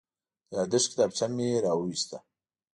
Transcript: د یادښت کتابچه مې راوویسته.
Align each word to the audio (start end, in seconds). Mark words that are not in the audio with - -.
د 0.49 0.51
یادښت 0.59 0.87
کتابچه 0.91 1.25
مې 1.35 1.49
راوویسته. 1.65 2.17